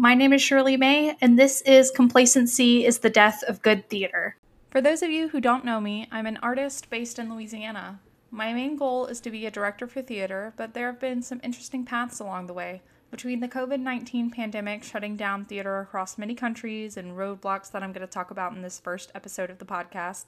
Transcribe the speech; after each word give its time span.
My 0.00 0.14
name 0.14 0.32
is 0.32 0.40
Shirley 0.40 0.76
Mae, 0.76 1.16
and 1.20 1.36
this 1.36 1.60
is 1.62 1.90
Complacency 1.90 2.86
is 2.86 3.00
the 3.00 3.10
Death 3.10 3.42
of 3.48 3.62
Good 3.62 3.90
Theater. 3.90 4.36
For 4.70 4.80
those 4.80 5.02
of 5.02 5.10
you 5.10 5.26
who 5.26 5.40
don't 5.40 5.64
know 5.64 5.80
me, 5.80 6.06
I'm 6.12 6.26
an 6.26 6.38
artist 6.40 6.88
based 6.88 7.18
in 7.18 7.34
Louisiana. 7.34 7.98
My 8.30 8.52
main 8.52 8.76
goal 8.76 9.06
is 9.06 9.18
to 9.22 9.30
be 9.32 9.44
a 9.44 9.50
director 9.50 9.88
for 9.88 10.00
theater, 10.00 10.54
but 10.56 10.72
there 10.72 10.86
have 10.86 11.00
been 11.00 11.20
some 11.20 11.40
interesting 11.42 11.84
paths 11.84 12.20
along 12.20 12.46
the 12.46 12.52
way. 12.52 12.80
Between 13.10 13.40
the 13.40 13.48
COVID 13.48 13.80
19 13.80 14.30
pandemic 14.30 14.84
shutting 14.84 15.16
down 15.16 15.44
theater 15.44 15.80
across 15.80 16.16
many 16.16 16.36
countries 16.36 16.96
and 16.96 17.16
roadblocks 17.16 17.72
that 17.72 17.82
I'm 17.82 17.92
going 17.92 18.06
to 18.06 18.12
talk 18.12 18.30
about 18.30 18.52
in 18.52 18.62
this 18.62 18.78
first 18.78 19.10
episode 19.16 19.50
of 19.50 19.58
the 19.58 19.64
podcast, 19.64 20.26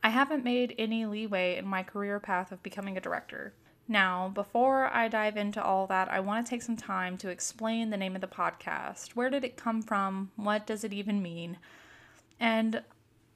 I 0.00 0.10
haven't 0.10 0.44
made 0.44 0.76
any 0.78 1.06
leeway 1.06 1.56
in 1.56 1.66
my 1.66 1.82
career 1.82 2.20
path 2.20 2.52
of 2.52 2.62
becoming 2.62 2.96
a 2.96 3.00
director. 3.00 3.52
Now, 3.90 4.28
before 4.28 4.94
I 4.94 5.08
dive 5.08 5.38
into 5.38 5.62
all 5.62 5.86
that, 5.86 6.10
I 6.10 6.20
want 6.20 6.44
to 6.44 6.50
take 6.50 6.60
some 6.60 6.76
time 6.76 7.16
to 7.18 7.30
explain 7.30 7.88
the 7.88 7.96
name 7.96 8.14
of 8.14 8.20
the 8.20 8.26
podcast. 8.26 9.10
Where 9.10 9.30
did 9.30 9.44
it 9.44 9.56
come 9.56 9.80
from? 9.80 10.30
What 10.36 10.66
does 10.66 10.84
it 10.84 10.92
even 10.92 11.22
mean? 11.22 11.56
And 12.38 12.82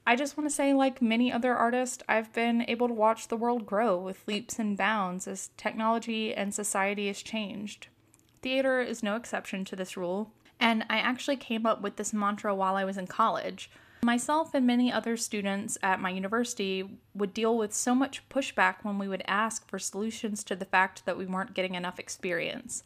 I 0.06 0.14
just 0.14 0.36
want 0.36 0.50
to 0.50 0.54
say, 0.54 0.74
like 0.74 1.00
many 1.00 1.32
other 1.32 1.54
artists, 1.54 2.02
I've 2.06 2.32
been 2.34 2.66
able 2.68 2.88
to 2.88 2.94
watch 2.94 3.28
the 3.28 3.36
world 3.36 3.64
grow 3.64 3.96
with 3.96 4.26
leaps 4.26 4.58
and 4.58 4.76
bounds 4.76 5.26
as 5.26 5.50
technology 5.56 6.34
and 6.34 6.52
society 6.52 7.06
has 7.06 7.22
changed. 7.22 7.86
Theater 8.42 8.80
is 8.80 9.02
no 9.02 9.16
exception 9.16 9.64
to 9.66 9.76
this 9.76 9.96
rule, 9.96 10.32
and 10.60 10.84
I 10.90 10.98
actually 10.98 11.36
came 11.36 11.64
up 11.64 11.80
with 11.80 11.96
this 11.96 12.12
mantra 12.12 12.54
while 12.54 12.76
I 12.76 12.84
was 12.84 12.98
in 12.98 13.06
college. 13.06 13.70
Myself 14.04 14.52
and 14.52 14.66
many 14.66 14.92
other 14.92 15.16
students 15.16 15.78
at 15.80 16.00
my 16.00 16.10
university 16.10 16.98
would 17.14 17.32
deal 17.32 17.56
with 17.56 17.72
so 17.72 17.94
much 17.94 18.28
pushback 18.28 18.78
when 18.82 18.98
we 18.98 19.06
would 19.06 19.22
ask 19.28 19.68
for 19.68 19.78
solutions 19.78 20.42
to 20.42 20.56
the 20.56 20.64
fact 20.64 21.06
that 21.06 21.16
we 21.16 21.24
weren't 21.24 21.54
getting 21.54 21.76
enough 21.76 22.00
experience. 22.00 22.82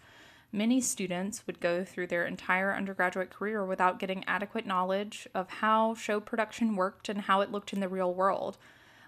Many 0.53 0.79
students 0.83 1.47
would 1.47 1.59
go 1.59 1.85
through 1.85 2.09
their 2.09 2.27
entire 2.27 2.75
undergraduate 2.75 3.31
career 3.31 3.65
without 3.65 3.99
getting 3.99 4.25
adequate 4.27 4.67
knowledge 4.67 5.27
of 5.35 5.49
how 5.49 5.95
show 5.95 6.21
production 6.21 6.77
worked 6.77 7.09
and 7.09 7.23
how 7.23 7.41
it 7.41 7.51
looked 7.51 7.73
in 7.73 7.81
the 7.81 7.89
real 7.89 8.13
world. 8.13 8.59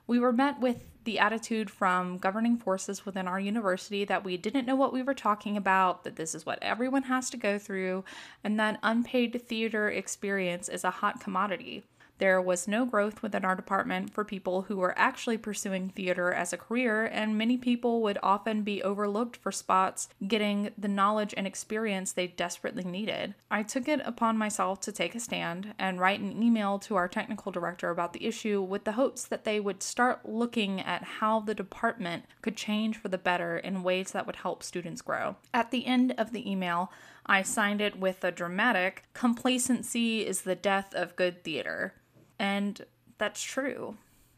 We 0.07 0.19
were 0.19 0.33
met 0.33 0.61
with 0.61 0.87
the 1.05 1.19
attitude 1.19 1.71
from 1.71 2.17
governing 2.17 2.57
forces 2.57 3.05
within 3.05 3.29
our 3.29 3.39
university 3.39 4.07
that 4.07 4.25
we 4.25 4.39
didn't 4.39 4.65
know 4.65 4.77
what 4.77 4.95
we 4.95 5.03
were 5.03 5.13
talking 5.13 5.59
about, 5.59 6.05
that 6.05 6.17
this 6.17 6.35
is 6.35 6.47
what 6.47 6.59
everyone 6.63 7.03
has 7.03 7.29
to 7.31 7.37
go 7.37 7.59
through, 7.59 8.05
and 8.43 8.59
that 8.59 8.81
unpaid 8.83 9.43
theater 9.47 9.91
experience 9.91 10.71
is 10.71 10.85
a 10.85 10.91
hot 10.91 11.21
commodity. 11.21 11.85
There 12.19 12.43
was 12.43 12.67
no 12.67 12.85
growth 12.85 13.23
within 13.23 13.45
our 13.45 13.55
department 13.55 14.13
for 14.13 14.25
people 14.25 14.63
who 14.63 14.77
were 14.77 14.99
actually 14.99 15.39
pursuing 15.39 15.91
theater 15.91 16.33
as 16.33 16.53
a 16.53 16.57
career, 16.57 17.05
and 17.05 17.39
many 17.39 17.57
people 17.57 18.03
would 18.03 18.19
often 18.23 18.63
be 18.63 18.83
overlooked 18.83 19.37
for 19.37 19.53
spots 19.53 20.09
getting 20.27 20.71
the 20.77 20.89
knowledge 20.89 21.33
and 21.37 21.47
experience 21.47 22.13
they 22.13 22.27
desperately 22.27 22.83
needed. 22.85 23.35
I 23.51 23.63
took 23.63 23.87
it 23.87 24.01
upon 24.05 24.37
myself 24.37 24.81
to 24.81 24.93
take 24.93 25.15
a 25.15 25.21
stand 25.21 25.75
and 25.79 26.01
write 26.01 26.21
an 26.21 26.43
email 26.43 26.81
to 26.81 26.97
our 26.97 27.09
technical 27.09 27.53
director 27.53 27.91
about 27.91 28.13
the 28.13 28.27
issue 28.27 28.61
with 28.61 28.85
the 28.85 28.93
hopes 28.93 29.25
that 29.25 29.45
they 29.45 29.61
would 29.61 29.83
start 29.83 30.29
looking 30.29 30.81
at 30.81 31.05
how 31.05 31.41
the 31.41 31.55
department 31.55 32.25
could 32.43 32.57
change 32.57 32.97
for 32.97 33.09
the 33.09 33.19
better 33.19 33.57
in 33.57 33.85
ways 33.85 34.11
that 34.11 34.27
would 34.27 34.37
help 34.37 34.63
students 34.65 35.03
grow. 35.03 35.37
At 35.55 35.71
the 35.71 35.87
end 35.87 36.15
of 36.19 36.33
the 36.33 36.51
email, 36.51 36.91
I 37.27 37.43
signed 37.43 37.81
it 37.81 37.99
with 37.99 38.25
a 38.25 38.33
dramatic 38.33 39.05
complacency 39.13 40.27
is 40.27 40.43
the 40.43 40.55
death 40.55 40.95
of 40.95 41.15
good 41.15 41.45
theater. 41.45 41.95
And 42.39 42.85
that's 43.19 43.43
true. 43.43 43.97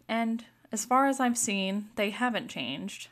And 0.09 0.45
as 0.73 0.84
far 0.84 1.06
as 1.06 1.20
I've 1.20 1.39
seen, 1.39 1.89
they 1.97 2.11
haven't 2.11 2.48
changed. 2.48 3.09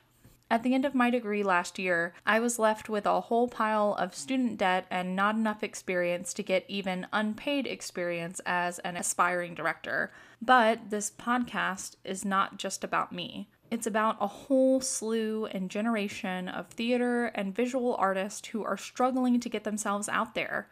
At 0.51 0.63
the 0.63 0.73
end 0.75 0.87
of 0.87 0.95
my 0.95 1.11
degree 1.11 1.43
last 1.43 1.79
year, 1.79 2.15
I 2.25 2.41
was 2.41 2.59
left 2.59 2.89
with 2.89 3.05
a 3.05 3.21
whole 3.21 3.49
pile 3.49 3.95
of 3.99 4.15
student 4.15 4.57
debt 4.57 4.87
and 4.91 5.15
not 5.15 5.35
enough 5.35 5.63
experience 5.63 6.33
to 6.35 6.43
get 6.43 6.65
even 6.69 7.07
unpaid 7.13 7.67
experience 7.67 8.41
as 8.47 8.79
an 8.79 8.97
aspiring 8.97 9.55
director. 9.55 10.11
But 10.41 10.89
this 10.89 11.11
podcast 11.11 11.97
is 12.03 12.25
not 12.25 12.57
just 12.57 12.83
about 12.83 13.13
me. 13.13 13.51
It's 13.71 13.87
about 13.87 14.17
a 14.21 14.27
whole 14.27 14.81
slew 14.81 15.45
and 15.47 15.71
generation 15.71 16.49
of 16.49 16.69
theater 16.69 17.27
and 17.27 17.55
visual 17.55 17.95
artists 17.97 18.49
who 18.49 18.65
are 18.65 18.79
struggling 18.79 19.41
to 19.41 19.51
get 19.51 19.65
themselves 19.65 20.09
out 20.09 20.35
there. 20.35 20.69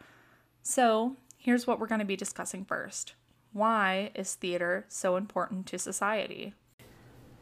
So, 0.63 1.15
here's 1.37 1.67
what 1.67 1.79
we're 1.79 1.85
going 1.85 1.99
to 1.99 2.05
be 2.05 2.15
discussing 2.15 2.65
first. 2.65 3.13
Why 3.57 4.11
is 4.13 4.35
theater 4.35 4.85
so 4.87 5.15
important 5.15 5.65
to 5.65 5.79
society? 5.79 6.53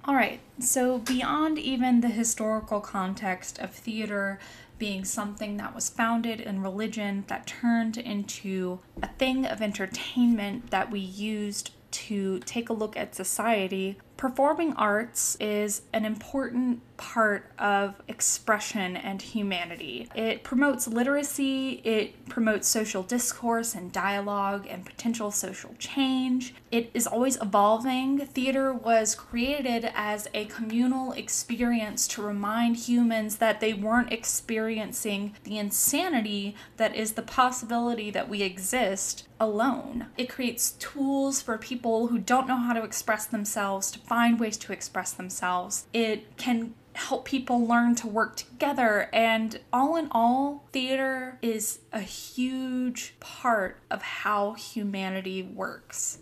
All 0.05 0.15
right, 0.15 0.39
so 0.61 0.99
beyond 0.99 1.59
even 1.59 1.99
the 1.99 2.07
historical 2.07 2.79
context 2.79 3.59
of 3.59 3.71
theater 3.71 4.39
being 4.77 5.03
something 5.03 5.57
that 5.57 5.75
was 5.75 5.89
founded 5.89 6.39
in 6.39 6.61
religion 6.61 7.25
that 7.27 7.47
turned 7.47 7.97
into 7.97 8.79
a 9.03 9.09
thing 9.09 9.45
of 9.45 9.61
entertainment 9.61 10.71
that 10.71 10.89
we 10.89 11.01
used 11.01 11.71
to 11.91 12.39
take 12.39 12.69
a 12.69 12.73
look 12.73 12.95
at 12.95 13.13
society, 13.13 13.97
performing 14.17 14.73
arts 14.73 15.35
is 15.39 15.81
an 15.93 16.05
important 16.05 16.81
part 16.97 17.51
of 17.59 17.95
expression 18.07 18.95
and 18.95 19.21
humanity. 19.21 20.07
It 20.15 20.43
promotes 20.43 20.87
literacy, 20.87 21.81
it 21.83 22.27
promotes 22.29 22.67
social 22.67 23.03
discourse 23.03 23.75
and 23.75 23.91
dialogue 23.91 24.65
and 24.69 24.85
potential 24.85 25.31
social 25.31 25.75
change. 25.77 26.53
It 26.71 26.91
is 26.93 27.07
always 27.07 27.41
evolving. 27.41 28.19
Theater 28.19 28.73
was 28.73 29.15
created 29.15 29.91
as 29.93 30.27
a 30.33 30.45
communal 30.45 31.11
experience 31.13 32.07
to 32.09 32.21
remind 32.21 32.77
humans 32.77 33.37
that 33.37 33.59
they 33.59 33.73
weren't 33.73 34.13
experiencing 34.13 35.35
the 35.43 35.57
insanity 35.57 36.55
that 36.77 36.95
is 36.95 37.13
the 37.13 37.21
possibility 37.21 38.09
that 38.11 38.29
we 38.29 38.41
exist 38.41 39.27
alone. 39.39 40.07
It 40.17 40.29
creates 40.29 40.71
tools 40.71 41.41
for 41.41 41.57
people 41.57 42.07
who 42.07 42.17
don't 42.17 42.47
know 42.47 42.55
how 42.55 42.73
to 42.73 42.83
express 42.83 43.25
themselves 43.25 43.91
to 43.91 43.99
find 44.07 44.39
ways 44.39 44.57
to 44.57 44.73
express 44.73 45.11
themselves. 45.11 45.85
It 45.93 46.37
can 46.37 46.73
help 46.93 47.25
people 47.25 47.67
learn 47.67 47.95
to 47.95 48.07
work 48.07 48.37
together. 48.37 49.09
And 49.13 49.59
all 49.73 49.95
in 49.97 50.07
all, 50.11 50.67
theater 50.71 51.37
is 51.41 51.79
a 51.91 51.99
huge 51.99 53.15
part 53.19 53.81
of 53.91 54.01
how 54.01 54.53
humanity 54.53 55.43
works. 55.43 56.19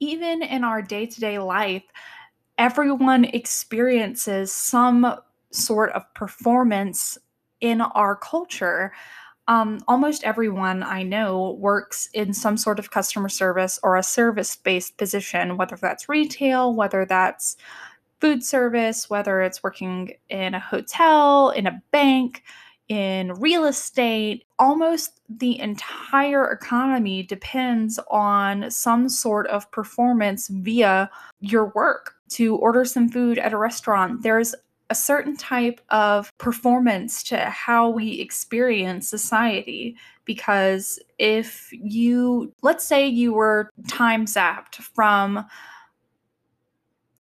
Even 0.00 0.42
in 0.42 0.64
our 0.64 0.80
day 0.80 1.06
to 1.06 1.20
day 1.20 1.38
life, 1.38 1.82
everyone 2.56 3.24
experiences 3.24 4.50
some 4.50 5.16
sort 5.50 5.90
of 5.92 6.02
performance 6.14 7.18
in 7.60 7.80
our 7.80 8.16
culture. 8.16 8.92
Um, 9.50 9.80
almost 9.88 10.22
everyone 10.22 10.84
I 10.84 11.02
know 11.02 11.56
works 11.58 12.08
in 12.14 12.32
some 12.32 12.56
sort 12.56 12.78
of 12.78 12.92
customer 12.92 13.28
service 13.28 13.80
or 13.82 13.96
a 13.96 14.02
service 14.02 14.54
based 14.54 14.96
position, 14.96 15.56
whether 15.56 15.74
that's 15.74 16.08
retail, 16.08 16.72
whether 16.72 17.04
that's 17.04 17.56
food 18.20 18.44
service, 18.44 19.10
whether 19.10 19.42
it's 19.42 19.60
working 19.60 20.12
in 20.28 20.54
a 20.54 20.60
hotel, 20.60 21.50
in 21.50 21.66
a 21.66 21.82
bank, 21.90 22.44
in 22.86 23.32
real 23.34 23.64
estate, 23.64 24.44
almost 24.60 25.20
the 25.28 25.58
entire 25.58 26.52
economy 26.52 27.24
depends 27.24 27.98
on 28.08 28.70
some 28.70 29.08
sort 29.08 29.48
of 29.48 29.68
performance 29.72 30.46
via 30.46 31.10
your 31.40 31.72
work. 31.74 32.14
To 32.34 32.54
order 32.58 32.84
some 32.84 33.08
food 33.08 33.38
at 33.38 33.52
a 33.52 33.56
restaurant, 33.56 34.22
there's 34.22 34.54
a 34.90 34.94
certain 34.94 35.36
type 35.36 35.80
of 35.88 36.36
performance 36.38 37.22
to 37.22 37.38
how 37.38 37.88
we 37.88 38.20
experience 38.20 39.08
society. 39.08 39.96
Because 40.24 40.98
if 41.18 41.70
you, 41.72 42.52
let's 42.62 42.84
say 42.84 43.06
you 43.06 43.32
were 43.32 43.70
time 43.88 44.26
zapped 44.26 44.76
from 44.76 45.46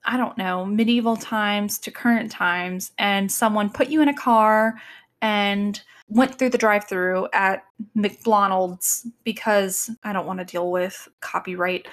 I 0.08 0.16
don't 0.16 0.38
know, 0.38 0.64
medieval 0.64 1.16
times 1.16 1.78
to 1.80 1.90
current 1.90 2.30
times, 2.30 2.92
and 2.96 3.30
someone 3.30 3.68
put 3.68 3.88
you 3.88 4.00
in 4.02 4.08
a 4.08 4.14
car 4.14 4.76
and 5.20 5.82
went 6.08 6.38
through 6.38 6.50
the 6.50 6.58
drive 6.58 6.84
through 6.84 7.26
at 7.32 7.64
McDonald's 7.94 9.06
because 9.24 9.90
I 10.04 10.12
don't 10.12 10.26
want 10.26 10.38
to 10.38 10.44
deal 10.44 10.70
with 10.70 11.08
copyright 11.20 11.88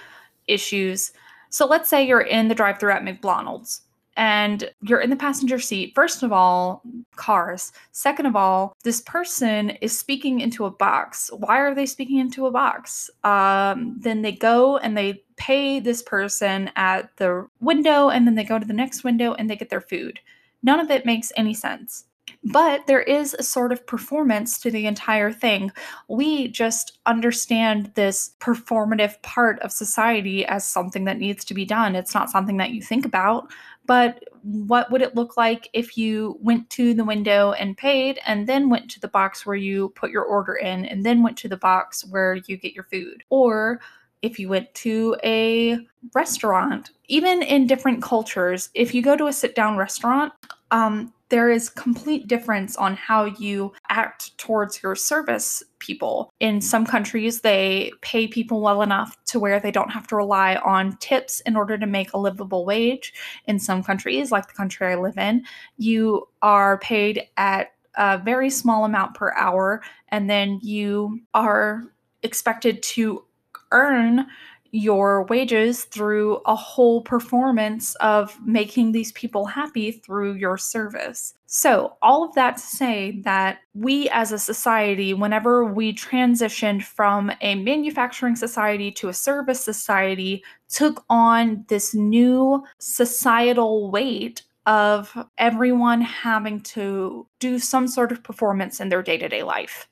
issues. 0.48 1.12
So 1.50 1.66
let's 1.66 1.90
say 1.90 2.06
you're 2.06 2.22
in 2.22 2.48
the 2.48 2.56
drive 2.56 2.80
through 2.80 2.92
at 2.92 3.04
McDonald's 3.04 3.82
and 4.16 4.70
you're 4.82 5.02
in 5.02 5.10
the 5.10 5.16
passenger 5.16 5.60
seat. 5.60 5.94
First 5.96 6.24
of 6.24 6.32
all, 6.32 6.82
cars. 7.16 7.72
Second 7.92 8.26
of 8.26 8.36
all, 8.36 8.76
this 8.84 9.02
person 9.02 9.72
is 9.82 9.98
speaking 9.98 10.40
into 10.40 10.66
a 10.66 10.72
box. 10.72 11.30
Why 11.36 11.60
are 11.60 11.74
they 11.74 11.86
speaking 11.86 12.20
into 12.20 12.46
a 12.46 12.52
box? 12.52 13.10
Um, 13.24 13.96
then 14.00 14.22
they 14.22 14.32
go 14.32 14.78
and 14.78 14.98
they 14.98 15.24
pay 15.36 15.80
this 15.80 16.02
person 16.02 16.70
at 16.76 17.16
the 17.18 17.48
window, 17.60 18.10
and 18.10 18.28
then 18.28 18.36
they 18.36 18.44
go 18.44 18.60
to 18.60 18.66
the 18.66 18.74
next 18.74 19.04
window 19.04 19.34
and 19.34 19.50
they 19.50 19.56
get 19.56 19.70
their 19.70 19.82
food. 19.82 20.20
None 20.62 20.80
of 20.80 20.92
it 20.92 21.06
makes 21.06 21.32
any 21.36 21.54
sense. 21.54 22.06
But 22.46 22.88
there 22.88 23.02
is 23.02 23.34
a 23.34 23.44
sort 23.44 23.72
of 23.72 23.88
performance 23.88 24.60
to 24.60 24.72
the 24.72 24.86
entire 24.86 25.32
thing. 25.32 25.72
We 26.10 26.50
just 26.50 27.00
understand 27.06 27.92
this 27.96 28.32
performative 28.40 29.22
part 29.22 29.60
of 29.60 29.72
society 29.72 30.46
as 30.46 30.68
something 30.68 31.06
that 31.06 31.20
needs 31.20 31.46
to 31.46 31.54
be 31.54 31.64
done. 31.64 31.96
It's 31.96 32.14
not 32.14 32.30
something 32.30 32.58
that 32.58 32.72
you 32.72 32.82
think 32.82 33.06
about, 33.06 33.50
but 33.86 34.24
what 34.44 34.92
would 34.92 35.02
it 35.02 35.16
look 35.16 35.38
like 35.38 35.70
if 35.74 35.98
you 35.98 36.38
went 36.42 36.70
to 36.72 36.94
the 36.94 37.04
window 37.04 37.54
and 37.54 37.78
paid 37.78 38.20
and 38.26 38.48
then 38.48 38.70
went 38.70 38.90
to 38.92 39.00
the 39.00 39.08
box 39.08 39.46
where 39.46 39.56
you 39.56 39.90
put 39.90 40.12
your 40.12 40.24
order 40.24 40.56
in 40.56 40.86
and 40.86 41.06
then 41.06 41.24
went 41.24 41.38
to 41.38 41.48
the 41.48 41.58
box 41.58 42.06
where 42.06 42.36
you 42.36 42.58
get 42.58 42.74
your 42.74 42.84
food? 42.86 43.24
Or 43.30 43.80
if 44.22 44.40
you 44.40 44.50
went 44.50 44.74
to 44.76 45.18
a 45.24 45.80
restaurant, 46.14 46.92
even 47.08 47.42
in 47.42 47.68
different 47.68 48.02
cultures, 48.02 48.70
if 48.74 48.94
you 48.94 49.02
go 49.02 49.18
to 49.18 49.28
a 49.28 49.34
sit 49.34 49.56
down 49.56 49.78
restaurant, 49.78 50.34
um, 50.74 51.14
there 51.30 51.50
is 51.50 51.70
complete 51.70 52.28
difference 52.28 52.76
on 52.76 52.96
how 52.96 53.26
you 53.26 53.72
act 53.90 54.36
towards 54.38 54.82
your 54.82 54.96
service 54.96 55.64
people. 55.80 56.32
In 56.40 56.62
some 56.62 56.86
countries, 56.86 57.42
they 57.42 57.92
pay 58.02 58.28
people 58.28 58.60
well 58.60 58.82
enough 58.82 59.16
to 59.26 59.40
where 59.40 59.60
they 59.60 59.72
don't 59.72 59.92
have 59.92 60.08
to 60.08 60.16
rely 60.16 60.56
on 60.58 60.98
tips 60.98 61.42
in 61.42 61.56
order 61.56 61.78
to 61.78 61.86
make 61.86 62.12
a 62.14 62.18
livable 62.18 62.66
wage. 62.66 63.14
In 63.46 63.60
some 63.60 63.84
countries, 63.84 64.32
like 64.32 64.48
the 64.48 64.54
country 64.54 64.88
I 64.88 64.96
live 64.96 65.18
in, 65.18 65.46
you 65.78 66.28
are 66.42 66.80
paid 66.80 67.28
at 67.38 67.72
a 67.96 68.18
very 68.18 68.50
small 68.50 68.84
amount 68.84 69.14
per 69.14 69.32
hour, 69.34 69.84
and 70.10 70.28
then 70.28 70.60
you 70.64 71.22
are 71.36 71.84
expected 72.24 72.82
to 72.84 73.24
earn 73.72 74.26
your 74.74 75.26
wages 75.26 75.84
through 75.86 76.42
a 76.48 76.56
whole 76.56 77.02
performance 77.02 77.94
of 77.96 78.36
making 78.44 78.92
these 78.92 79.12
people 79.12 79.46
happy 79.46 79.92
through 79.92 80.34
your 80.34 80.58
service. 80.58 81.36
So, 81.46 81.96
all 82.02 82.24
of 82.24 82.34
that 82.34 82.58
to 82.58 82.64
say 82.64 83.22
that 83.22 83.60
we 83.76 84.10
as 84.10 84.32
a 84.32 84.40
society, 84.40 85.14
whenever 85.14 85.64
we 85.64 85.94
transitioned 85.94 86.82
from 86.82 87.32
a 87.42 87.54
manufacturing 87.54 88.36
society 88.36 88.92
to 88.94 89.10
a 89.10 89.14
service 89.14 89.64
society, 89.64 90.44
took 90.70 91.06
on 91.08 91.66
this 91.68 91.94
new 91.94 92.64
societal 92.80 93.92
weight 93.92 94.42
of 94.66 95.16
everyone 95.38 96.02
having 96.02 96.62
to 96.62 97.28
do 97.38 97.60
some 97.60 97.88
sort 97.88 98.12
of 98.12 98.24
performance 98.24 98.80
in 98.80 98.90
their 98.90 99.04
day 99.04 99.20
to 99.20 99.30
day 99.30 99.44
life. 99.44 99.88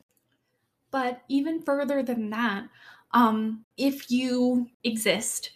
But 0.89 1.21
even 1.29 1.61
further 1.61 2.01
than 2.01 2.31
that, 2.31 2.67
um, 3.13 3.65
if 3.77 4.09
you 4.09 4.69
exist 4.83 5.51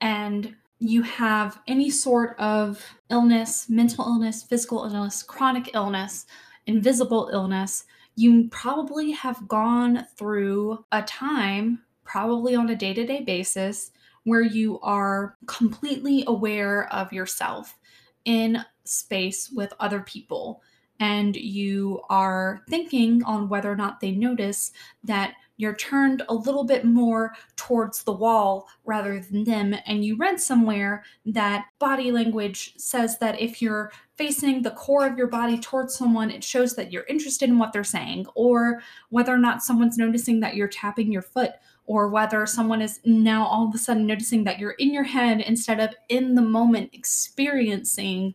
and 0.00 0.54
you 0.78 1.02
have 1.02 1.60
any 1.66 1.88
sort 1.88 2.38
of 2.38 2.84
illness, 3.10 3.68
mental 3.68 4.04
illness, 4.04 4.42
physical 4.42 4.84
illness, 4.84 5.22
chronic 5.22 5.70
illness, 5.74 6.26
invisible 6.66 7.30
illness, 7.32 7.84
you 8.16 8.48
probably 8.48 9.12
have 9.12 9.46
gone 9.48 10.06
through 10.16 10.84
a 10.92 11.02
time, 11.02 11.82
probably 12.04 12.54
on 12.54 12.68
a 12.70 12.76
day 12.76 12.92
to 12.94 13.06
day 13.06 13.22
basis, 13.22 13.90
where 14.24 14.42
you 14.42 14.80
are 14.80 15.36
completely 15.46 16.24
aware 16.26 16.92
of 16.92 17.12
yourself 17.12 17.78
in 18.24 18.62
space 18.84 19.50
with 19.54 19.72
other 19.80 20.00
people. 20.00 20.62
And 20.98 21.36
you 21.36 22.00
are 22.08 22.62
thinking 22.68 23.22
on 23.24 23.48
whether 23.48 23.70
or 23.70 23.76
not 23.76 24.00
they 24.00 24.12
notice 24.12 24.72
that 25.04 25.34
you're 25.56 25.74
turned 25.74 26.22
a 26.28 26.34
little 26.34 26.64
bit 26.64 26.84
more 26.84 27.32
towards 27.56 28.02
the 28.02 28.12
wall 28.12 28.68
rather 28.84 29.20
than 29.20 29.44
them. 29.44 29.74
And 29.86 30.04
you 30.04 30.16
read 30.16 30.40
somewhere 30.40 31.04
that 31.26 31.66
body 31.78 32.12
language 32.12 32.74
says 32.76 33.18
that 33.18 33.40
if 33.40 33.62
you're 33.62 33.90
facing 34.16 34.62
the 34.62 34.70
core 34.72 35.06
of 35.06 35.18
your 35.18 35.28
body 35.28 35.58
towards 35.58 35.96
someone, 35.96 36.30
it 36.30 36.44
shows 36.44 36.74
that 36.76 36.92
you're 36.92 37.04
interested 37.08 37.48
in 37.48 37.58
what 37.58 37.72
they're 37.72 37.84
saying, 37.84 38.26
or 38.34 38.82
whether 39.10 39.32
or 39.32 39.38
not 39.38 39.62
someone's 39.62 39.98
noticing 39.98 40.40
that 40.40 40.56
you're 40.56 40.68
tapping 40.68 41.12
your 41.12 41.22
foot, 41.22 41.52
or 41.86 42.08
whether 42.08 42.46
someone 42.46 42.82
is 42.82 43.00
now 43.04 43.46
all 43.46 43.68
of 43.68 43.74
a 43.74 43.78
sudden 43.78 44.06
noticing 44.06 44.44
that 44.44 44.58
you're 44.58 44.72
in 44.72 44.92
your 44.92 45.04
head 45.04 45.40
instead 45.40 45.80
of 45.80 45.94
in 46.08 46.34
the 46.34 46.42
moment 46.42 46.90
experiencing 46.92 48.34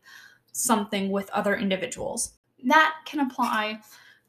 something 0.53 1.11
with 1.11 1.29
other 1.31 1.55
individuals. 1.55 2.33
That 2.65 2.93
can 3.05 3.21
apply 3.21 3.79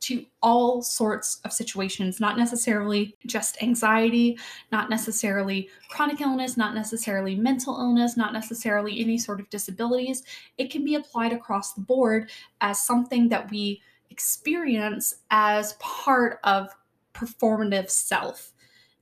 to 0.03 0.25
all 0.43 0.83
sorts 0.83 1.41
of 1.45 1.53
situations, 1.53 2.19
not 2.19 2.37
necessarily 2.37 3.17
just 3.27 3.63
anxiety, 3.63 4.37
not 4.73 4.91
necessarily 4.91 5.69
chronic 5.89 6.21
illness, 6.21 6.57
not 6.57 6.75
necessarily 6.75 7.37
mental 7.37 7.79
illness, 7.79 8.17
not 8.17 8.33
necessarily 8.33 9.01
any 9.01 9.17
sort 9.17 9.41
of 9.41 9.49
disabilities. 9.51 10.25
It 10.59 10.71
can 10.71 10.85
be 10.85 10.97
applied 10.97 11.33
across 11.33 11.73
the 11.73 11.83
board 11.83 12.31
as 12.61 12.85
something 12.85 13.29
that 13.29 13.51
we 13.51 13.81
experience 14.11 15.15
as 15.31 15.75
part 15.75 16.39
of 16.45 16.75
performative 17.15 17.89
self. 17.89 18.53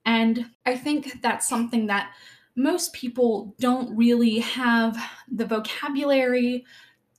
And 0.05 0.46
I 0.67 0.76
think 0.76 1.23
that's 1.23 1.49
something 1.49 1.87
that 1.87 2.12
most 2.56 2.93
people 2.93 3.55
don't 3.58 3.96
really 3.96 4.41
have 4.41 4.99
the 5.31 5.46
vocabulary 5.46 6.64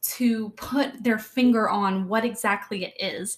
to 0.01 0.50
put 0.51 1.04
their 1.04 1.19
finger 1.19 1.69
on 1.69 2.07
what 2.07 2.25
exactly 2.25 2.86
it 2.86 2.94
is. 3.00 3.38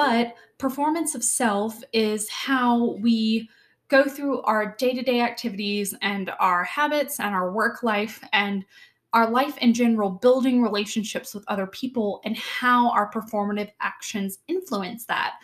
But 0.00 0.34
performance 0.56 1.14
of 1.14 1.22
self 1.22 1.82
is 1.92 2.26
how 2.30 2.92
we 3.02 3.50
go 3.88 4.04
through 4.04 4.40
our 4.44 4.74
day 4.76 4.94
to 4.94 5.02
day 5.02 5.20
activities 5.20 5.94
and 6.00 6.32
our 6.40 6.64
habits 6.64 7.20
and 7.20 7.34
our 7.34 7.52
work 7.52 7.82
life 7.82 8.24
and 8.32 8.64
our 9.12 9.28
life 9.28 9.58
in 9.58 9.74
general, 9.74 10.08
building 10.08 10.62
relationships 10.62 11.34
with 11.34 11.44
other 11.48 11.66
people 11.66 12.22
and 12.24 12.34
how 12.38 12.88
our 12.92 13.12
performative 13.12 13.72
actions 13.82 14.38
influence 14.48 15.04
that. 15.04 15.34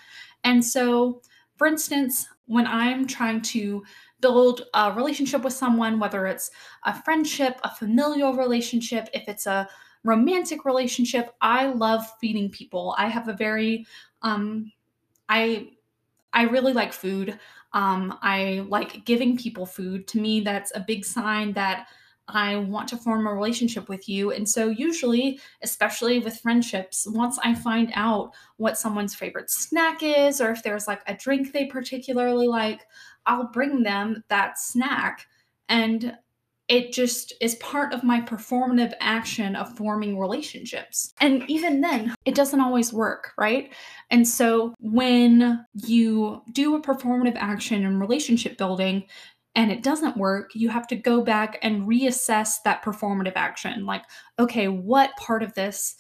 And 0.43 0.65
so, 0.65 1.21
for 1.57 1.67
instance, 1.67 2.27
when 2.47 2.67
I'm 2.67 3.07
trying 3.07 3.43
to 3.43 3.85
build 4.23 4.63
a 4.73 4.91
relationship 4.91 5.43
with 5.43 5.53
someone, 5.53 6.01
whether 6.01 6.25
it's 6.25 6.51
a 6.85 7.03
friendship, 7.03 7.61
a 7.63 7.75
familial 7.75 8.33
relationship, 8.33 9.11
if 9.13 9.29
it's 9.29 9.45
a 9.45 9.69
romantic 10.07 10.65
relationship, 10.65 11.35
I 11.41 11.67
love 11.67 12.07
feeding 12.21 12.51
people. 12.51 12.95
I 12.99 13.09
have 13.09 13.29
a 13.29 13.33
very 13.35 13.87
um, 14.23 14.73
I 15.29 15.71
I 16.33 16.43
really 16.45 16.73
like 16.73 16.93
food. 16.93 17.39
Um, 17.73 18.19
I 18.23 18.65
like 18.69 19.05
giving 19.05 19.37
people 19.37 19.67
food. 19.67 20.07
To 20.09 20.21
me, 20.21 20.41
that's 20.41 20.73
a 20.75 20.81
big 20.81 21.05
sign 21.05 21.53
that 21.55 21.89
I 22.29 22.57
want 22.57 22.89
to 22.89 22.97
form 22.97 23.27
a 23.27 23.33
relationship 23.33 23.89
with 23.89 24.09
you. 24.09 24.33
And 24.33 24.49
so, 24.49 24.69
usually, 24.69 25.41
especially 25.63 26.19
with 26.19 26.41
friendships, 26.41 27.07
once 27.09 27.39
I 27.43 27.55
find 27.55 27.93
out 27.95 28.33
what 28.57 28.79
someone's 28.79 29.15
favorite 29.15 29.51
snack 29.51 30.03
is, 30.03 30.41
or 30.41 30.51
if 30.51 30.63
there's 30.63 30.89
like 30.89 31.03
a 31.07 31.15
drink 31.15 31.53
they 31.53 31.67
particularly 31.67 32.49
like, 32.49 32.87
I'll 33.27 33.49
bring 33.49 33.83
them 33.83 34.25
that 34.29 34.59
snack. 34.59 35.27
And 35.69 36.17
it 36.69 36.93
just 36.93 37.33
is 37.41 37.55
part 37.57 37.93
of 37.93 38.03
my 38.03 38.21
performative 38.21 38.93
action 39.01 39.55
of 39.55 39.77
forming 39.77 40.19
relationships. 40.19 41.13
And 41.21 41.49
even 41.49 41.81
then, 41.81 42.15
it 42.25 42.35
doesn't 42.35 42.61
always 42.61 42.93
work, 42.93 43.33
right? 43.39 43.73
And 44.11 44.27
so 44.27 44.75
when 44.81 45.65
you 45.75 46.43
do 46.53 46.75
a 46.75 46.83
performative 46.83 47.37
action 47.37 47.85
in 47.85 48.01
relationship 48.01 48.59
building, 48.59 49.05
and 49.55 49.73
it 49.73 49.83
doesn't 49.83 50.19
work, 50.19 50.51
you 50.55 50.69
have 50.69 50.87
to 50.89 50.97
go 50.97 51.23
back 51.23 51.59
and 51.63 51.89
reassess 51.89 52.57
that 52.65 52.85
performative 52.85 53.37
action. 53.37 53.87
Like, 53.87 54.03
okay, 54.39 54.69
what 54.69 55.17
part 55.17 55.43
of 55.43 55.55
this 55.55 55.97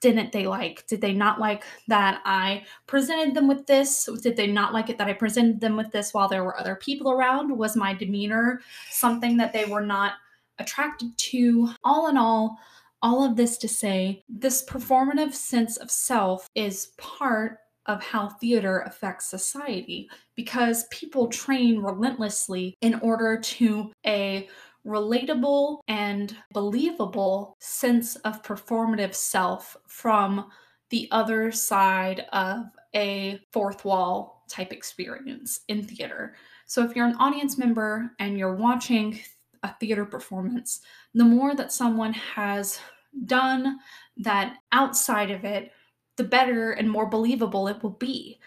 didn't 0.00 0.32
they 0.32 0.46
like? 0.46 0.86
Did 0.86 1.00
they 1.00 1.12
not 1.12 1.40
like 1.40 1.64
that 1.88 2.20
I 2.24 2.64
presented 2.86 3.34
them 3.34 3.48
with 3.48 3.66
this? 3.66 4.08
Did 4.22 4.36
they 4.36 4.46
not 4.46 4.72
like 4.72 4.90
it 4.90 4.98
that 4.98 5.08
I 5.08 5.12
presented 5.12 5.60
them 5.60 5.76
with 5.76 5.90
this 5.92 6.12
while 6.12 6.28
there 6.28 6.44
were 6.44 6.58
other 6.58 6.76
people 6.76 7.10
around? 7.10 7.56
Was 7.56 7.76
my 7.76 7.94
demeanor 7.94 8.60
something 8.90 9.36
that 9.38 9.52
they 9.52 9.64
were 9.64 9.80
not 9.80 10.14
attracted 10.58 11.16
to? 11.16 11.70
All 11.84 12.08
in 12.08 12.16
all, 12.16 12.58
all 13.02 13.24
of 13.24 13.36
this 13.36 13.56
to 13.58 13.68
say, 13.68 14.24
this 14.28 14.64
performative 14.64 15.34
sense 15.34 15.76
of 15.76 15.90
self 15.90 16.48
is 16.54 16.92
part 16.98 17.58
of 17.86 18.02
how 18.02 18.28
theater 18.28 18.80
affects 18.80 19.26
society 19.26 20.08
because 20.36 20.86
people 20.90 21.26
train 21.28 21.80
relentlessly 21.80 22.76
in 22.80 22.94
order 23.00 23.38
to 23.38 23.92
a 24.06 24.48
relatable 24.86 25.80
and 25.88 26.36
believable 26.52 27.56
sense 27.60 28.16
of 28.16 28.42
performative 28.42 29.14
self 29.14 29.76
from 29.86 30.50
the 30.90 31.08
other 31.10 31.50
side 31.50 32.26
of 32.32 32.66
a 32.94 33.40
fourth 33.52 33.84
wall 33.84 34.44
type 34.48 34.72
experience 34.72 35.60
in 35.68 35.82
theater. 35.82 36.36
So, 36.66 36.84
if 36.84 36.94
you're 36.94 37.06
an 37.06 37.16
audience 37.16 37.58
member 37.58 38.10
and 38.18 38.38
you're 38.38 38.54
watching 38.54 39.18
a 39.62 39.74
theater 39.80 40.04
performance, 40.04 40.80
the 41.14 41.24
more 41.24 41.54
that 41.54 41.72
someone 41.72 42.12
has 42.12 42.78
done 43.26 43.78
that 44.18 44.58
outside 44.72 45.30
of 45.30 45.44
it, 45.44 45.72
the 46.16 46.24
better 46.24 46.72
and 46.72 46.90
more 46.90 47.06
believable 47.06 47.68
it 47.68 47.82
will 47.82 47.90
be 47.90 48.38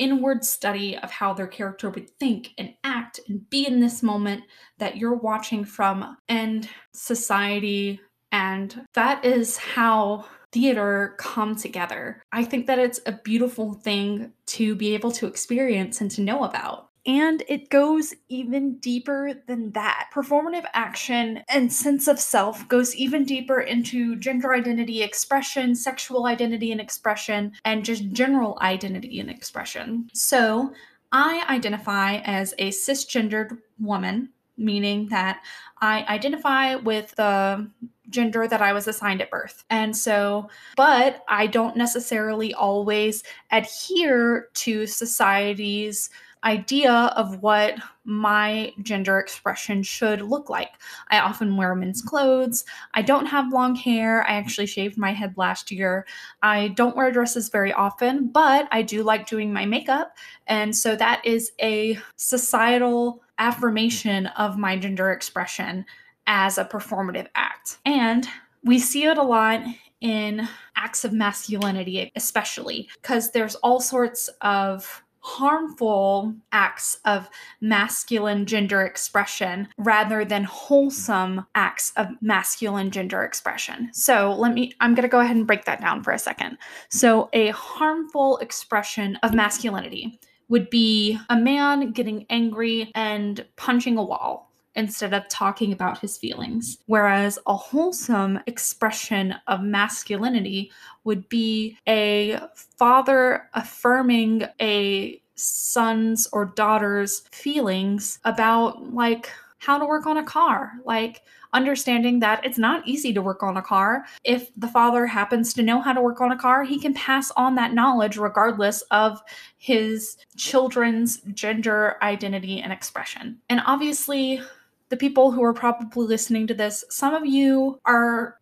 inward 0.00 0.44
study 0.44 0.96
of 0.98 1.10
how 1.10 1.34
their 1.34 1.46
character 1.46 1.90
would 1.90 2.10
think 2.18 2.54
and 2.58 2.74
act 2.82 3.20
and 3.28 3.48
be 3.50 3.66
in 3.66 3.78
this 3.78 4.02
moment 4.02 4.42
that 4.78 4.96
you're 4.96 5.14
watching 5.14 5.64
from 5.64 6.16
and 6.28 6.68
society 6.92 8.00
and 8.32 8.86
that 8.94 9.24
is 9.24 9.56
how 9.56 10.24
theater 10.52 11.14
come 11.18 11.54
together. 11.54 12.22
I 12.32 12.44
think 12.44 12.66
that 12.66 12.78
it's 12.78 13.00
a 13.06 13.12
beautiful 13.12 13.74
thing 13.74 14.32
to 14.46 14.74
be 14.74 14.94
able 14.94 15.12
to 15.12 15.26
experience 15.26 16.00
and 16.00 16.10
to 16.12 16.22
know 16.22 16.44
about. 16.44 16.89
And 17.06 17.42
it 17.48 17.70
goes 17.70 18.12
even 18.28 18.76
deeper 18.76 19.32
than 19.46 19.72
that. 19.72 20.10
Performative 20.12 20.66
action 20.74 21.42
and 21.48 21.72
sense 21.72 22.08
of 22.08 22.20
self 22.20 22.68
goes 22.68 22.94
even 22.94 23.24
deeper 23.24 23.60
into 23.60 24.16
gender 24.16 24.54
identity 24.54 25.02
expression, 25.02 25.74
sexual 25.74 26.26
identity 26.26 26.72
and 26.72 26.80
expression, 26.80 27.52
and 27.64 27.84
just 27.84 28.10
general 28.12 28.58
identity 28.60 29.18
and 29.20 29.30
expression. 29.30 30.10
So, 30.12 30.72
I 31.12 31.44
identify 31.48 32.18
as 32.18 32.54
a 32.58 32.70
cisgendered 32.70 33.58
woman, 33.80 34.28
meaning 34.56 35.08
that 35.08 35.42
I 35.80 36.04
identify 36.08 36.76
with 36.76 37.14
the 37.16 37.68
gender 38.10 38.46
that 38.46 38.60
I 38.60 38.72
was 38.72 38.86
assigned 38.86 39.22
at 39.22 39.30
birth. 39.30 39.64
And 39.70 39.96
so, 39.96 40.48
but 40.76 41.24
I 41.28 41.46
don't 41.46 41.76
necessarily 41.76 42.52
always 42.54 43.22
adhere 43.50 44.48
to 44.54 44.86
society's 44.86 46.10
idea 46.44 46.92
of 47.16 47.42
what 47.42 47.74
my 48.04 48.72
gender 48.82 49.18
expression 49.18 49.82
should 49.82 50.22
look 50.22 50.48
like. 50.48 50.72
I 51.08 51.20
often 51.20 51.56
wear 51.56 51.74
men's 51.74 52.02
clothes. 52.02 52.64
I 52.94 53.02
don't 53.02 53.26
have 53.26 53.52
long 53.52 53.74
hair. 53.74 54.26
I 54.26 54.32
actually 54.32 54.66
shaved 54.66 54.96
my 54.96 55.12
head 55.12 55.34
last 55.36 55.70
year. 55.70 56.06
I 56.42 56.68
don't 56.68 56.96
wear 56.96 57.12
dresses 57.12 57.48
very 57.48 57.72
often, 57.72 58.28
but 58.28 58.68
I 58.72 58.82
do 58.82 59.02
like 59.02 59.26
doing 59.26 59.52
my 59.52 59.66
makeup. 59.66 60.16
And 60.46 60.74
so 60.74 60.96
that 60.96 61.24
is 61.24 61.52
a 61.60 61.98
societal 62.16 63.22
affirmation 63.38 64.26
of 64.26 64.58
my 64.58 64.76
gender 64.76 65.10
expression 65.10 65.84
as 66.26 66.58
a 66.58 66.64
performative 66.64 67.26
act. 67.34 67.78
And 67.84 68.26
we 68.64 68.78
see 68.78 69.04
it 69.04 69.18
a 69.18 69.22
lot 69.22 69.62
in 70.00 70.48
acts 70.76 71.04
of 71.04 71.12
masculinity, 71.12 72.10
especially 72.16 72.88
because 73.02 73.32
there's 73.32 73.54
all 73.56 73.80
sorts 73.80 74.28
of 74.40 75.02
harmful 75.20 76.34
acts 76.52 76.98
of 77.04 77.28
masculine 77.60 78.46
gender 78.46 78.82
expression 78.82 79.68
rather 79.78 80.24
than 80.24 80.44
wholesome 80.44 81.46
acts 81.54 81.92
of 81.96 82.08
masculine 82.20 82.90
gender 82.90 83.22
expression. 83.22 83.90
So, 83.92 84.34
let 84.38 84.54
me, 84.54 84.74
I'm 84.80 84.94
going 84.94 85.02
to 85.02 85.08
go 85.08 85.20
ahead 85.20 85.36
and 85.36 85.46
break 85.46 85.64
that 85.64 85.80
down 85.80 86.02
for 86.02 86.12
a 86.12 86.18
second. 86.18 86.58
So, 86.88 87.28
a 87.32 87.48
harmful 87.48 88.38
expression 88.38 89.16
of 89.22 89.34
masculinity 89.34 90.18
would 90.48 90.68
be 90.68 91.18
a 91.30 91.36
man 91.36 91.92
getting 91.92 92.26
angry 92.28 92.90
and 92.94 93.46
punching 93.56 93.96
a 93.96 94.02
wall 94.02 94.49
instead 94.74 95.12
of 95.12 95.28
talking 95.28 95.72
about 95.72 95.98
his 95.98 96.16
feelings. 96.16 96.78
Whereas 96.86 97.38
a 97.46 97.56
wholesome 97.56 98.40
expression 98.46 99.34
of 99.46 99.62
masculinity 99.62 100.70
would 101.04 101.28
be 101.28 101.76
a 101.88 102.40
father 102.54 103.48
affirming 103.54 104.44
a 104.60 105.20
son's 105.34 106.28
or 106.32 106.46
daughter's 106.46 107.20
feelings 107.32 108.18
about, 108.24 108.94
like, 108.94 109.30
how 109.58 109.78
to 109.78 109.86
work 109.86 110.06
on 110.06 110.16
a 110.16 110.24
car. 110.24 110.72
Like, 110.84 111.22
understanding 111.52 112.20
that 112.20 112.44
it's 112.44 112.58
not 112.58 112.86
easy 112.86 113.12
to 113.12 113.20
work 113.22 113.42
on 113.42 113.56
a 113.56 113.62
car. 113.62 114.04
If 114.24 114.50
the 114.56 114.68
father 114.68 115.06
happens 115.06 115.52
to 115.54 115.62
know 115.62 115.80
how 115.80 115.92
to 115.92 116.00
work 116.00 116.20
on 116.20 116.30
a 116.30 116.38
car, 116.38 116.62
he 116.62 116.78
can 116.78 116.94
pass 116.94 117.30
on 117.32 117.56
that 117.56 117.74
knowledge 117.74 118.16
regardless 118.16 118.82
of 118.90 119.20
his 119.58 120.16
children's 120.36 121.20
gender 121.34 121.96
identity 122.02 122.60
and 122.60 122.72
expression. 122.72 123.40
And 123.48 123.60
obviously, 123.66 124.40
the 124.90 124.96
people 124.96 125.30
who 125.30 125.42
are 125.42 125.54
probably 125.54 126.06
listening 126.06 126.46
to 126.48 126.54
this, 126.54 126.84
some 126.90 127.14
of 127.14 127.24
you 127.24 127.80
are 127.86 128.36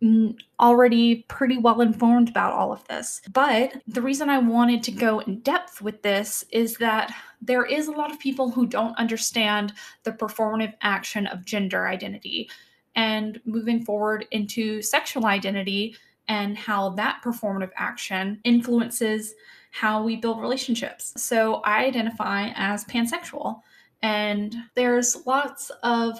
already 0.59 1.23
pretty 1.29 1.57
well 1.57 1.79
informed 1.79 2.27
about 2.27 2.53
all 2.53 2.73
of 2.73 2.85
this. 2.87 3.21
But 3.31 3.81
the 3.87 4.01
reason 4.01 4.29
I 4.29 4.39
wanted 4.39 4.83
to 4.83 4.91
go 4.91 5.19
in 5.19 5.39
depth 5.39 5.81
with 5.81 6.01
this 6.01 6.43
is 6.51 6.75
that 6.77 7.13
there 7.39 7.65
is 7.65 7.87
a 7.87 7.91
lot 7.91 8.11
of 8.11 8.19
people 8.19 8.49
who 8.49 8.65
don't 8.65 8.97
understand 8.97 9.73
the 10.03 10.11
performative 10.11 10.73
action 10.81 11.27
of 11.27 11.45
gender 11.45 11.87
identity 11.87 12.49
and 12.95 13.39
moving 13.45 13.85
forward 13.85 14.25
into 14.31 14.81
sexual 14.81 15.27
identity 15.27 15.95
and 16.27 16.57
how 16.57 16.89
that 16.89 17.21
performative 17.23 17.71
action 17.77 18.41
influences 18.43 19.35
how 19.71 20.01
we 20.01 20.15
build 20.15 20.41
relationships. 20.41 21.13
So 21.15 21.55
I 21.57 21.85
identify 21.85 22.49
as 22.55 22.85
pansexual. 22.85 23.61
And 24.01 24.55
there's 24.75 25.25
lots 25.27 25.71
of 25.83 26.19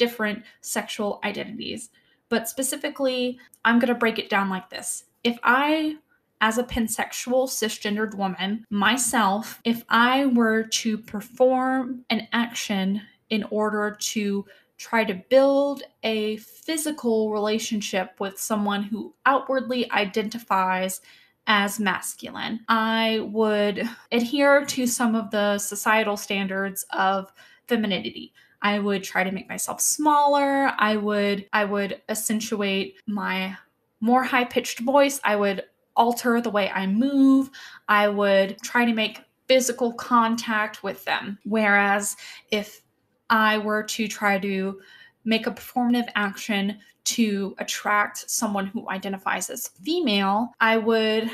different 0.00 0.42
sexual 0.62 1.20
identities. 1.22 1.90
But 2.30 2.48
specifically, 2.48 3.38
I'm 3.66 3.78
going 3.78 3.92
to 3.92 3.94
break 3.94 4.18
it 4.18 4.30
down 4.30 4.48
like 4.48 4.70
this. 4.70 5.04
If 5.22 5.38
I, 5.42 5.96
as 6.40 6.56
a 6.56 6.64
pansexual 6.64 7.46
cisgendered 7.48 8.14
woman, 8.14 8.64
myself, 8.70 9.60
if 9.64 9.84
I 9.90 10.24
were 10.24 10.62
to 10.62 10.96
perform 10.96 12.06
an 12.08 12.26
action 12.32 13.02
in 13.28 13.44
order 13.50 13.96
to 14.00 14.46
try 14.78 15.04
to 15.04 15.22
build 15.28 15.82
a 16.02 16.38
physical 16.38 17.30
relationship 17.30 18.12
with 18.18 18.40
someone 18.40 18.82
who 18.82 19.14
outwardly 19.26 19.90
identifies 19.92 21.02
as 21.46 21.78
masculine. 21.78 22.60
I 22.68 23.28
would 23.30 23.86
adhere 24.10 24.64
to 24.64 24.86
some 24.86 25.14
of 25.14 25.30
the 25.30 25.58
societal 25.58 26.16
standards 26.16 26.86
of 26.90 27.30
femininity. 27.66 28.32
I 28.62 28.78
would 28.78 29.02
try 29.02 29.24
to 29.24 29.32
make 29.32 29.48
myself 29.48 29.80
smaller. 29.80 30.72
I 30.78 30.96
would 30.96 31.46
I 31.52 31.64
would 31.64 32.02
accentuate 32.08 32.96
my 33.06 33.56
more 34.00 34.24
high-pitched 34.24 34.80
voice. 34.80 35.20
I 35.24 35.36
would 35.36 35.64
alter 35.96 36.40
the 36.40 36.50
way 36.50 36.70
I 36.70 36.86
move. 36.86 37.50
I 37.88 38.08
would 38.08 38.58
try 38.62 38.84
to 38.84 38.94
make 38.94 39.22
physical 39.48 39.92
contact 39.92 40.82
with 40.82 41.04
them. 41.04 41.38
Whereas 41.44 42.16
if 42.50 42.82
I 43.28 43.58
were 43.58 43.82
to 43.82 44.08
try 44.08 44.38
to 44.38 44.80
make 45.24 45.46
a 45.46 45.50
performative 45.50 46.08
action 46.14 46.78
to 47.04 47.54
attract 47.58 48.30
someone 48.30 48.66
who 48.66 48.88
identifies 48.88 49.50
as 49.50 49.68
female, 49.68 50.52
I 50.60 50.76
would 50.76 51.30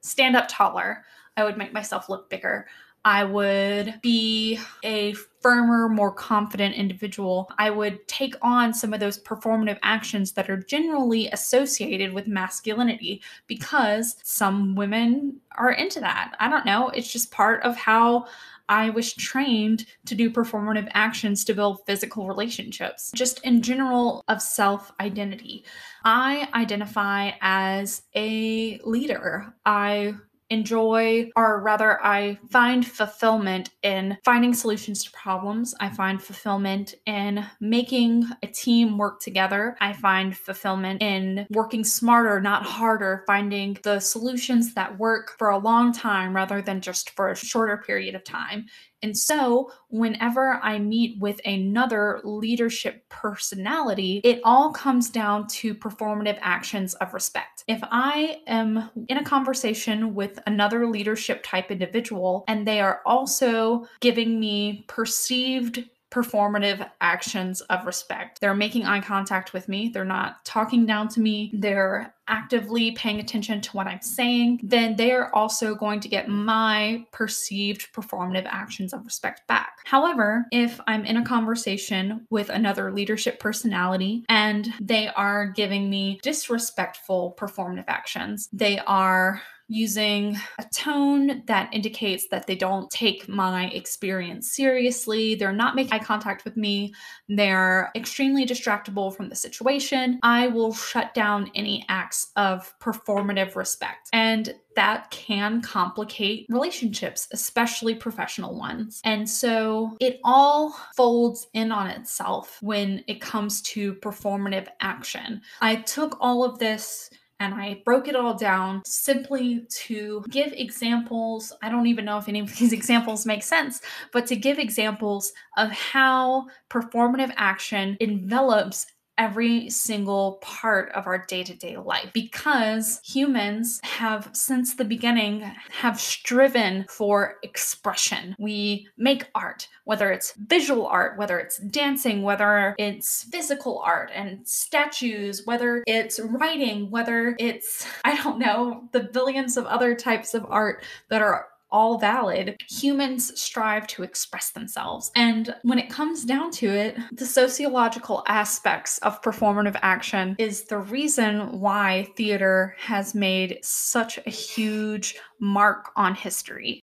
stand 0.00 0.36
up 0.36 0.46
taller. 0.48 1.04
I 1.36 1.44
would 1.44 1.58
make 1.58 1.72
myself 1.72 2.08
look 2.08 2.30
bigger. 2.30 2.66
I 3.06 3.22
would 3.22 4.00
be 4.02 4.58
a 4.82 5.12
firmer, 5.40 5.88
more 5.88 6.10
confident 6.10 6.74
individual. 6.74 7.48
I 7.56 7.70
would 7.70 8.08
take 8.08 8.34
on 8.42 8.74
some 8.74 8.92
of 8.92 8.98
those 8.98 9.22
performative 9.22 9.78
actions 9.84 10.32
that 10.32 10.50
are 10.50 10.56
generally 10.56 11.28
associated 11.28 12.12
with 12.12 12.26
masculinity 12.26 13.22
because 13.46 14.16
some 14.24 14.74
women 14.74 15.36
are 15.56 15.70
into 15.70 16.00
that. 16.00 16.34
I 16.40 16.50
don't 16.50 16.66
know. 16.66 16.88
It's 16.88 17.12
just 17.12 17.30
part 17.30 17.62
of 17.62 17.76
how 17.76 18.26
I 18.68 18.90
was 18.90 19.14
trained 19.14 19.86
to 20.06 20.16
do 20.16 20.28
performative 20.28 20.88
actions 20.92 21.44
to 21.44 21.54
build 21.54 21.86
physical 21.86 22.26
relationships, 22.26 23.12
just 23.14 23.38
in 23.44 23.62
general 23.62 24.24
of 24.26 24.42
self 24.42 24.90
identity. 24.98 25.64
I 26.04 26.48
identify 26.54 27.30
as 27.40 28.02
a 28.16 28.80
leader. 28.82 29.54
I 29.64 30.14
enjoy, 30.50 31.30
or 31.36 31.60
rather, 31.62 32.04
I 32.04 32.38
find 32.50 32.86
fulfillment 32.86 33.70
in 33.82 34.16
finding 34.24 34.54
solutions 34.54 35.04
to 35.04 35.10
problems. 35.10 35.74
I 35.80 35.88
find 35.88 36.22
fulfillment 36.22 36.94
in 37.06 37.44
making 37.60 38.26
a 38.42 38.46
team 38.46 38.98
work 38.98 39.20
together. 39.20 39.76
I 39.80 39.92
find 39.92 40.36
fulfillment 40.36 41.02
in 41.02 41.46
working 41.50 41.84
smarter, 41.84 42.40
not 42.40 42.64
harder, 42.64 43.24
finding 43.26 43.78
the 43.82 44.00
solutions 44.00 44.74
that 44.74 44.98
work 44.98 45.36
for 45.38 45.50
a 45.50 45.58
long 45.58 45.92
time 45.92 46.34
rather 46.34 46.62
than 46.62 46.80
just 46.80 47.10
for 47.10 47.30
a 47.30 47.36
shorter 47.36 47.78
period 47.78 48.14
of 48.14 48.24
time. 48.24 48.66
And 49.06 49.16
so, 49.16 49.70
whenever 49.88 50.58
I 50.64 50.80
meet 50.80 51.20
with 51.20 51.40
another 51.44 52.20
leadership 52.24 53.08
personality, 53.08 54.20
it 54.24 54.40
all 54.42 54.72
comes 54.72 55.10
down 55.10 55.46
to 55.46 55.76
performative 55.76 56.38
actions 56.40 56.94
of 56.94 57.14
respect. 57.14 57.62
If 57.68 57.78
I 57.84 58.40
am 58.48 58.90
in 59.06 59.18
a 59.18 59.22
conversation 59.22 60.16
with 60.16 60.40
another 60.44 60.88
leadership 60.88 61.44
type 61.44 61.70
individual 61.70 62.42
and 62.48 62.66
they 62.66 62.80
are 62.80 63.00
also 63.06 63.86
giving 64.00 64.40
me 64.40 64.84
perceived 64.88 65.84
performative 66.10 66.88
actions 67.00 67.60
of 67.62 67.84
respect. 67.84 68.40
They're 68.40 68.54
making 68.54 68.84
eye 68.84 69.00
contact 69.00 69.52
with 69.52 69.68
me, 69.68 69.90
they're 69.92 70.04
not 70.04 70.44
talking 70.44 70.86
down 70.86 71.08
to 71.08 71.20
me, 71.20 71.50
they're 71.54 72.14
actively 72.28 72.92
paying 72.92 73.20
attention 73.20 73.60
to 73.60 73.70
what 73.76 73.86
I'm 73.86 74.00
saying, 74.00 74.60
then 74.62 74.96
they 74.96 75.12
are 75.12 75.32
also 75.34 75.74
going 75.74 76.00
to 76.00 76.08
get 76.08 76.28
my 76.28 77.04
perceived 77.12 77.92
performative 77.92 78.46
actions 78.46 78.92
of 78.92 79.04
respect 79.04 79.46
back. 79.46 79.78
However, 79.84 80.46
if 80.50 80.80
I'm 80.86 81.04
in 81.04 81.16
a 81.16 81.24
conversation 81.24 82.26
with 82.30 82.48
another 82.48 82.92
leadership 82.92 83.38
personality 83.38 84.24
and 84.28 84.72
they 84.80 85.08
are 85.08 85.46
giving 85.46 85.88
me 85.88 86.18
disrespectful 86.22 87.36
performative 87.38 87.84
actions, 87.86 88.48
they 88.52 88.78
are 88.80 89.40
using 89.68 90.36
a 90.58 90.64
tone 90.72 91.42
that 91.46 91.72
indicates 91.72 92.28
that 92.30 92.46
they 92.46 92.54
don't 92.54 92.90
take 92.90 93.28
my 93.28 93.66
experience 93.68 94.52
seriously. 94.52 95.34
They're 95.34 95.52
not 95.52 95.74
making 95.74 95.92
eye 95.92 95.98
contact 95.98 96.44
with 96.44 96.56
me. 96.56 96.94
They're 97.28 97.90
extremely 97.94 98.46
distractible 98.46 99.14
from 99.14 99.28
the 99.28 99.34
situation. 99.34 100.20
I 100.22 100.48
will 100.48 100.72
shut 100.72 101.14
down 101.14 101.50
any 101.54 101.84
acts 101.88 102.30
of 102.36 102.72
performative 102.80 103.56
respect. 103.56 104.08
And 104.12 104.54
that 104.76 105.10
can 105.10 105.62
complicate 105.62 106.46
relationships, 106.50 107.28
especially 107.32 107.94
professional 107.94 108.56
ones. 108.56 109.00
And 109.04 109.28
so 109.28 109.96
it 110.00 110.20
all 110.22 110.76
folds 110.94 111.46
in 111.54 111.72
on 111.72 111.88
itself 111.88 112.58
when 112.60 113.02
it 113.08 113.20
comes 113.20 113.62
to 113.62 113.94
performative 113.94 114.68
action. 114.80 115.40
I 115.60 115.76
took 115.76 116.18
all 116.20 116.44
of 116.44 116.58
this 116.58 117.10
and 117.40 117.54
I 117.54 117.82
broke 117.84 118.08
it 118.08 118.16
all 118.16 118.34
down 118.34 118.82
simply 118.84 119.66
to 119.86 120.24
give 120.30 120.52
examples. 120.52 121.52
I 121.62 121.68
don't 121.68 121.86
even 121.86 122.04
know 122.04 122.18
if 122.18 122.28
any 122.28 122.40
of 122.40 122.56
these 122.56 122.72
examples 122.80 123.26
make 123.26 123.42
sense, 123.42 123.80
but 124.12 124.26
to 124.26 124.36
give 124.36 124.58
examples 124.58 125.32
of 125.56 125.70
how 125.70 126.46
performative 126.70 127.32
action 127.36 127.96
envelops 128.00 128.86
every 129.18 129.70
single 129.70 130.38
part 130.42 130.90
of 130.92 131.06
our 131.06 131.24
day-to-day 131.26 131.76
life 131.76 132.10
because 132.12 133.00
humans 133.04 133.80
have 133.82 134.28
since 134.32 134.74
the 134.74 134.84
beginning 134.84 135.40
have 135.70 136.00
striven 136.00 136.84
for 136.88 137.36
expression. 137.42 138.34
We 138.38 138.88
make 138.96 139.28
art 139.34 139.68
whether 139.86 140.10
it's 140.10 140.34
visual 140.34 140.86
art 140.86 141.16
whether 141.16 141.38
it's 141.38 141.58
dancing 141.58 142.22
whether 142.22 142.74
it's 142.78 143.22
physical 143.30 143.78
art 143.78 144.10
and 144.12 144.46
statues 144.46 145.42
whether 145.46 145.82
it's 145.86 146.18
writing 146.20 146.90
whether 146.90 147.36
it's 147.38 147.86
i 148.04 148.14
don't 148.22 148.38
know 148.38 148.88
the 148.92 149.00
billions 149.00 149.56
of 149.56 149.64
other 149.66 149.94
types 149.94 150.34
of 150.34 150.44
art 150.50 150.84
that 151.08 151.22
are 151.22 151.46
all 151.70 151.98
valid. 151.98 152.56
Humans 152.68 153.40
strive 153.40 153.86
to 153.88 154.02
express 154.02 154.50
themselves. 154.50 155.10
And 155.16 155.54
when 155.62 155.78
it 155.78 155.90
comes 155.90 156.24
down 156.24 156.50
to 156.52 156.66
it, 156.68 156.96
the 157.12 157.26
sociological 157.26 158.22
aspects 158.28 158.98
of 158.98 159.22
performative 159.22 159.78
action 159.82 160.36
is 160.38 160.64
the 160.64 160.78
reason 160.78 161.60
why 161.60 162.08
theater 162.16 162.74
has 162.78 163.14
made 163.14 163.58
such 163.62 164.18
a 164.18 164.30
huge 164.30 165.16
mark 165.40 165.90
on 165.96 166.14
history. 166.14 166.82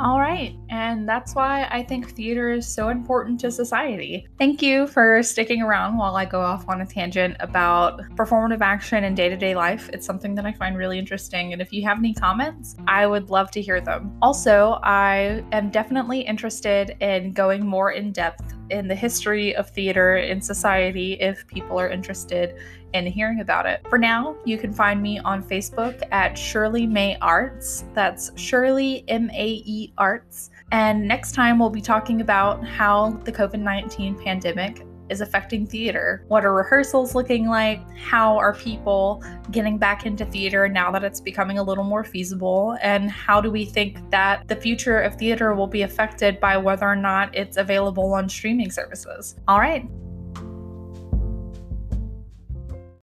All 0.00 0.20
right. 0.20 0.54
And 0.70 1.08
that's 1.08 1.34
why 1.34 1.68
I 1.70 1.82
think 1.82 2.10
theater 2.10 2.50
is 2.50 2.66
so 2.66 2.88
important 2.88 3.40
to 3.40 3.50
society. 3.50 4.26
Thank 4.38 4.62
you 4.62 4.86
for 4.86 5.22
sticking 5.22 5.62
around 5.62 5.96
while 5.96 6.16
I 6.16 6.24
go 6.24 6.40
off 6.40 6.68
on 6.68 6.80
a 6.80 6.86
tangent 6.86 7.36
about 7.40 8.00
performative 8.16 8.60
action 8.60 9.04
in 9.04 9.14
day 9.14 9.28
to 9.28 9.36
day 9.36 9.54
life. 9.54 9.88
It's 9.92 10.06
something 10.06 10.34
that 10.34 10.44
I 10.44 10.52
find 10.52 10.76
really 10.76 10.98
interesting. 10.98 11.52
And 11.52 11.62
if 11.62 11.72
you 11.72 11.82
have 11.84 11.98
any 11.98 12.14
comments, 12.14 12.76
I 12.86 13.06
would 13.06 13.30
love 13.30 13.50
to 13.52 13.62
hear 13.62 13.80
them. 13.80 14.16
Also, 14.22 14.78
I 14.82 15.44
am 15.52 15.70
definitely 15.70 16.20
interested 16.20 16.96
in 17.00 17.32
going 17.32 17.66
more 17.66 17.92
in 17.92 18.12
depth 18.12 18.54
in 18.70 18.86
the 18.88 18.94
history 18.94 19.56
of 19.56 19.70
theater 19.70 20.16
in 20.16 20.40
society 20.40 21.14
if 21.14 21.46
people 21.46 21.80
are 21.80 21.88
interested 21.88 22.54
in 22.94 23.06
hearing 23.06 23.40
about 23.40 23.66
it. 23.66 23.86
For 23.88 23.98
now, 23.98 24.36
you 24.44 24.58
can 24.58 24.72
find 24.72 25.02
me 25.02 25.18
on 25.20 25.42
Facebook 25.42 26.02
at 26.10 26.36
Shirley 26.38 26.86
Mae 26.86 27.16
Arts. 27.20 27.84
That's 27.94 28.30
Shirley 28.38 29.04
M 29.08 29.30
A 29.30 29.62
E 29.64 29.92
Arts. 29.98 30.50
And 30.70 31.06
next 31.08 31.32
time, 31.32 31.58
we'll 31.58 31.70
be 31.70 31.80
talking 31.80 32.20
about 32.20 32.66
how 32.66 33.10
the 33.24 33.32
COVID 33.32 33.60
19 33.60 34.22
pandemic 34.22 34.84
is 35.10 35.20
affecting 35.20 35.66
theater. 35.66 36.24
What 36.28 36.44
are 36.44 36.52
rehearsals 36.52 37.14
looking 37.14 37.48
like? 37.48 37.80
How 37.96 38.36
are 38.36 38.54
people 38.54 39.22
getting 39.50 39.78
back 39.78 40.06
into 40.06 40.24
theater 40.26 40.68
now 40.68 40.90
that 40.90 41.04
it's 41.04 41.20
becoming 41.20 41.58
a 41.58 41.62
little 41.62 41.84
more 41.84 42.04
feasible? 42.04 42.76
And 42.82 43.10
how 43.10 43.40
do 43.40 43.50
we 43.50 43.64
think 43.64 43.98
that 44.10 44.46
the 44.48 44.56
future 44.56 44.98
of 45.00 45.14
theater 45.16 45.54
will 45.54 45.66
be 45.66 45.82
affected 45.82 46.40
by 46.40 46.56
whether 46.56 46.86
or 46.86 46.96
not 46.96 47.34
it's 47.34 47.56
available 47.56 48.12
on 48.14 48.28
streaming 48.28 48.70
services? 48.70 49.36
All 49.46 49.58
right. 49.58 49.88